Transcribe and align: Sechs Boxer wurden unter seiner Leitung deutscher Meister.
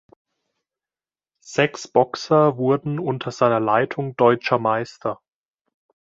Sechs 1.45 1.87
Boxer 1.87 2.57
wurden 2.57 2.97
unter 2.97 3.29
seiner 3.29 3.59
Leitung 3.59 4.15
deutscher 4.17 4.57
Meister. 4.57 5.19